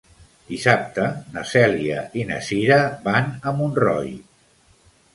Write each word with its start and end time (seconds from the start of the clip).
Dissabte 0.45 1.05
na 1.35 1.43
Cèlia 1.51 1.99
i 2.23 2.27
na 2.33 2.41
Cira 2.49 2.81
van 3.07 3.33
a 3.53 3.57
Montroi. 3.63 4.13